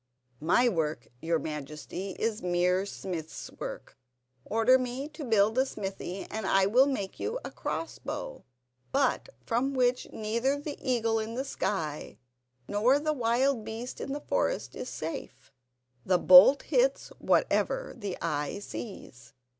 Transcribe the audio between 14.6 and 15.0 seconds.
is